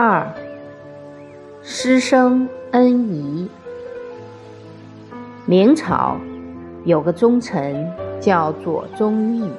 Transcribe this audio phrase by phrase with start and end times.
[0.00, 0.32] 二，
[1.60, 3.48] 师生恩谊。
[5.44, 6.16] 明朝
[6.84, 7.84] 有个忠臣
[8.20, 9.50] 叫左宗义。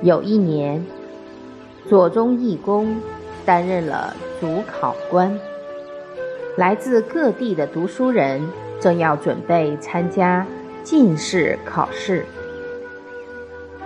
[0.00, 0.82] 有一年，
[1.86, 2.96] 左宗义公
[3.44, 5.38] 担任了主考官。
[6.56, 8.40] 来自各地的读书人
[8.80, 10.46] 正要准备参加
[10.82, 12.24] 进士考试。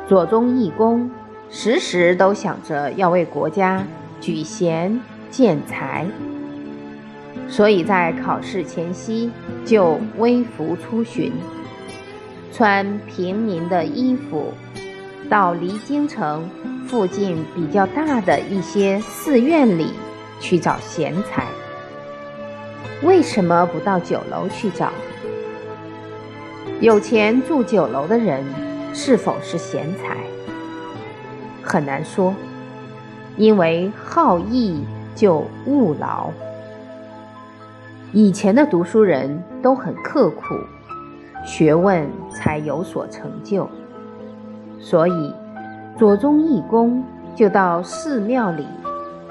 [0.06, 1.10] 左宗义公
[1.50, 3.82] 时时都想着要为国家
[4.20, 6.06] 举贤建才。
[7.48, 9.30] 所以在考试前夕
[9.64, 11.32] 就微服出巡，
[12.52, 14.52] 穿平民的衣服，
[15.28, 16.48] 到离京城
[16.88, 19.92] 附近比较大的一些寺院里
[20.40, 21.44] 去找贤才。
[23.02, 24.90] 为什么不到酒楼去找？
[26.80, 28.42] 有钱住酒楼的人
[28.92, 30.16] 是否是贤才？
[31.62, 32.34] 很难说，
[33.36, 34.80] 因为好逸
[35.16, 36.30] 就勿劳。
[38.12, 40.54] 以前的读书人都很刻苦，
[41.44, 43.68] 学问才有所成就，
[44.78, 45.34] 所以
[45.96, 47.02] 左宗义公
[47.34, 48.64] 就到寺庙里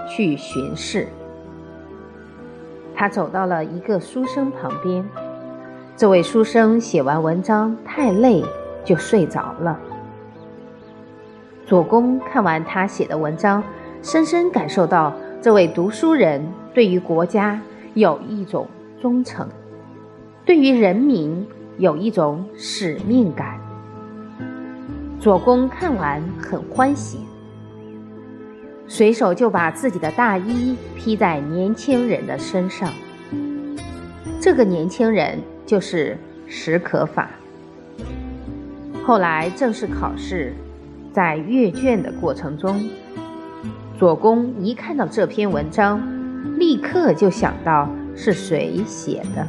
[0.09, 1.07] 去巡视。
[2.93, 5.03] 他走到了一个书生旁边，
[5.95, 8.43] 这位书生写完文章太累，
[8.83, 9.79] 就睡着了。
[11.65, 13.63] 左公看完他写的文章，
[14.01, 15.11] 深深感受到
[15.45, 16.43] 这位读书人
[16.73, 17.61] 对于国家。
[17.93, 18.67] 有一种
[18.99, 19.47] 忠诚，
[20.43, 21.45] 对于人民
[21.77, 23.59] 有一种使命感。
[25.19, 27.19] 左公看完很欢喜，
[28.87, 32.91] 随手就把自己的大衣披在年轻人的身上。
[34.41, 37.29] 这个年轻人就是史可法。
[39.05, 40.55] 后来正式考试，
[41.13, 42.89] 在阅卷的过程中，
[43.97, 46.01] 左公一看到这篇文章。
[46.59, 49.45] 立刻就想到是谁写的，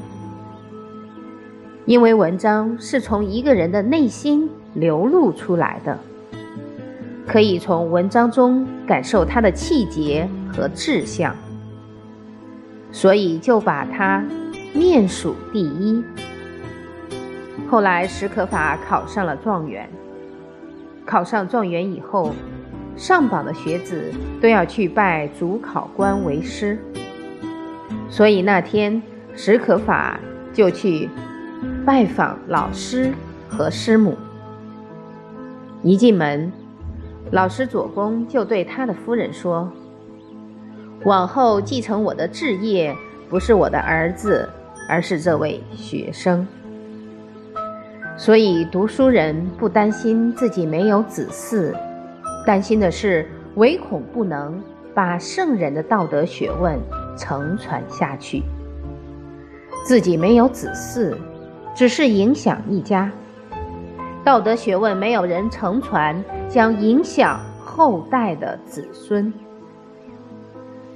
[1.84, 5.96] 因为文章是从一个人的内心流露出来的，
[7.26, 11.36] 可以从文章中感受他的气节和志向，
[12.90, 14.24] 所以就把他
[14.74, 16.02] 面数第一。
[17.68, 19.88] 后来史可法考上了状元，
[21.04, 22.32] 考上状元以后。
[22.96, 26.78] 上榜的学子都要去拜主考官为师，
[28.08, 29.02] 所以那天
[29.34, 30.18] 史可法
[30.54, 31.10] 就去
[31.84, 33.12] 拜访老师
[33.50, 34.16] 和师母。
[35.82, 36.50] 一进门，
[37.30, 39.70] 老师左公就对他的夫人说
[41.04, 42.96] ：“往后继承我的志业，
[43.28, 44.48] 不是我的儿子，
[44.88, 46.48] 而是这位学生。
[48.16, 51.74] 所以读书人不担心自己没有子嗣。”
[52.46, 54.62] 担心的是，唯恐不能
[54.94, 56.78] 把圣人的道德学问
[57.18, 58.42] 承传下去。
[59.84, 61.16] 自己没有子嗣，
[61.74, 63.10] 只是影响一家；
[64.24, 69.32] 道德学问没有人承传，将影响后代的子孙。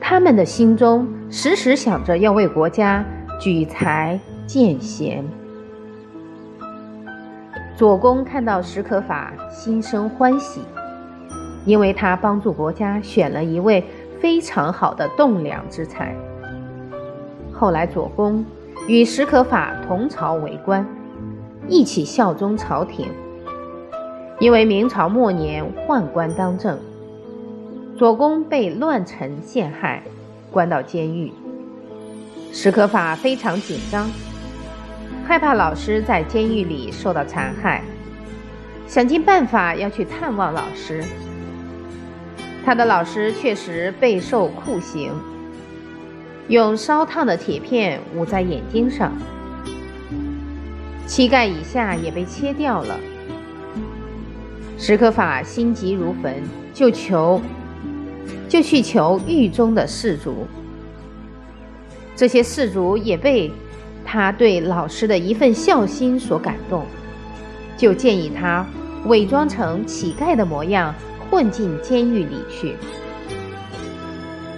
[0.01, 3.05] 他们的心中时时想着要为国家
[3.41, 5.25] 举才建贤。
[7.77, 10.61] 左公看到史可法，心生欢喜。
[11.65, 13.85] 因为他帮助国家选了一位
[14.21, 16.15] 非常好的栋梁之才。
[17.53, 18.45] 后来左公
[18.89, 20.87] 与史可法同朝为官，
[21.69, 23.09] 一起效忠朝廷。
[24.39, 26.79] 因为明朝末年宦官当政，
[27.99, 30.03] 左公被乱臣陷害，
[30.51, 31.31] 关到监狱。
[32.51, 34.09] 史可法非常紧张，
[35.27, 37.83] 害怕老师在监狱里受到残害，
[38.87, 41.05] 想尽办法要去探望老师。
[42.71, 45.13] 他的老师确实备受酷刑，
[46.47, 49.13] 用烧烫的铁片捂在眼睛上，
[51.05, 52.97] 膝盖以下也被切掉了。
[54.79, 56.33] 史可法心急如焚，
[56.73, 57.43] 就求，
[58.49, 60.47] 就去求狱中的士卒。
[62.15, 63.51] 这些士卒也被
[64.05, 66.87] 他对老师的一份孝心所感动，
[67.77, 68.65] 就建议他
[69.07, 70.95] 伪装成乞丐的模样。
[71.31, 72.77] 混进监狱里去。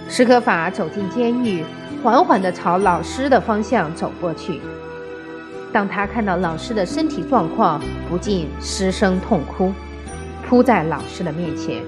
[0.09, 1.63] 史可法走进监狱，
[2.03, 4.59] 缓缓地朝老师的方向走过去。
[5.71, 9.71] 当他看到老师的身体状况，不禁失声痛哭，
[10.47, 11.81] 扑在老师的面前。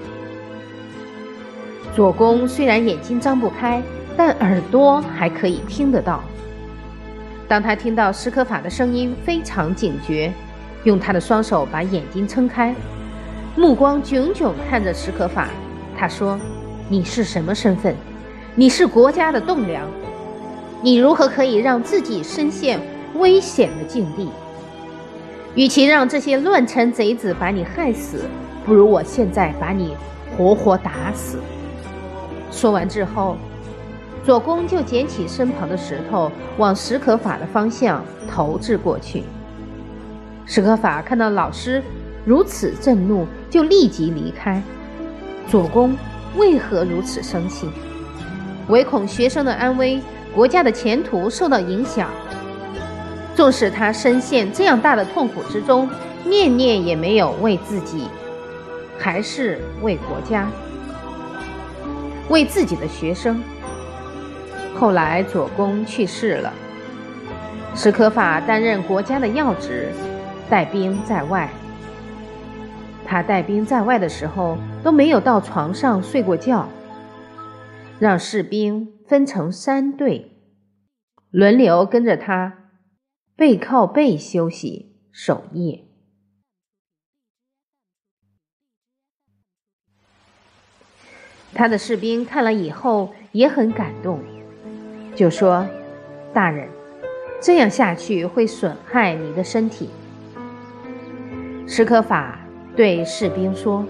[1.94, 3.82] 左公虽然眼睛张不开，
[4.16, 6.22] 但耳朵还可以听得到。
[7.46, 10.32] 当他听到史可法的声音，非常警觉，
[10.82, 12.74] 用他的双手把眼睛撑开。
[13.56, 15.48] 目光炯炯看着史可法，
[15.96, 16.38] 他说
[16.90, 17.96] ：“你是什么身份？
[18.54, 19.88] 你是国家的栋梁，
[20.82, 22.78] 你如何可以让自己身陷
[23.14, 24.28] 危险的境地？
[25.54, 28.26] 与其让这些乱臣贼子把你害死，
[28.66, 29.96] 不如我现在把你
[30.36, 31.38] 活活打死。
[32.50, 33.38] 说完之后，
[34.22, 39.22] 左公就捡起身旁的石头，往史可法的方向投掷过去。
[40.44, 41.82] 史可法看到老师
[42.24, 44.62] 如此震怒，就立即离开。
[45.48, 45.96] 左公
[46.36, 47.68] 为何如此生气？
[48.68, 50.00] 唯恐学生的安危、
[50.34, 52.10] 国家的前途受到影响。
[53.34, 55.88] 纵使他深陷这样大的痛苦之中，
[56.24, 58.08] 念念也没有为自己，
[58.98, 60.48] 还是为国家，
[62.28, 63.40] 为自己的学生。
[64.74, 66.52] 后来左公去世了，
[67.74, 69.90] 史可法担任国家的要职，
[70.50, 71.48] 带兵在外。
[73.06, 76.68] 他带兵在外的时候都没有到床上睡过觉，
[77.98, 80.32] 让士兵分成三队，
[81.30, 82.64] 轮流跟着他。
[83.36, 85.84] 背靠背休息守夜。
[91.52, 94.20] 他的士兵看了以后也很感动，
[95.14, 95.66] 就说
[96.32, 96.70] ：“大人，
[97.42, 99.90] 这样下去会损害你的身体。”
[101.68, 102.38] 史可法
[102.76, 103.84] 对士兵说：“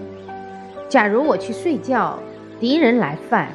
[0.87, 2.17] 假如我去睡觉，
[2.59, 3.49] 敌人来犯，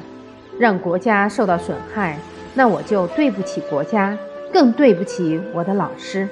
[0.59, 2.19] 让国家受到损害，
[2.53, 4.17] 那我就对不起国家。”
[4.53, 6.29] 更对不起我的老师。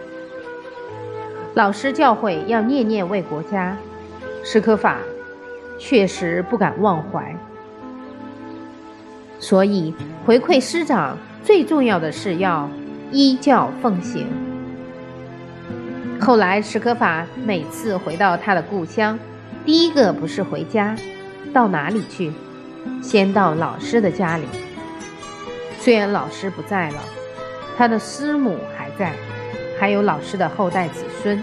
[1.55, 3.75] 老师教诲要念念为国家，
[4.43, 4.99] 史可法
[5.79, 7.35] 确实不敢忘怀，
[9.39, 9.91] 所以
[10.23, 12.69] 回馈师长最重要的是要
[13.11, 14.27] 依教奉行。
[16.23, 19.17] 后来史可法每次回到他的故乡，
[19.65, 20.95] 第一个不是回家，
[21.51, 22.31] 到哪里去？
[23.01, 24.43] 先到老师的家里。
[25.79, 27.01] 虽然老师不在了。
[27.75, 29.11] 他的师母还在，
[29.79, 31.41] 还有老师的后代子孙，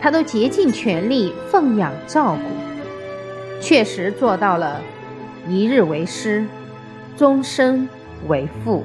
[0.00, 4.80] 他都竭尽全力奉养照顾，确实做到了
[5.46, 6.44] 一日为师，
[7.16, 7.88] 终身
[8.26, 8.84] 为父。